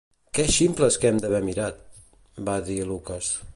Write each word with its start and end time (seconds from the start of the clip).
"Què 0.37 0.45
ximples 0.53 0.97
que 1.03 1.11
hem 1.11 1.19
d'haver 1.25 1.43
mirat", 1.51 1.85
va 2.51 2.59
dir 2.71 2.83
Lucas. 2.93 3.33